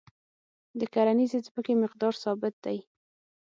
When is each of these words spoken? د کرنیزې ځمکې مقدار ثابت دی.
د 0.79 0.81
کرنیزې 0.93 1.39
ځمکې 1.47 1.73
مقدار 1.83 2.13
ثابت 2.23 2.55
دی. 2.65 2.77